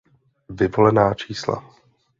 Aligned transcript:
Vyvolená 0.49 1.13
čísla 1.13 1.61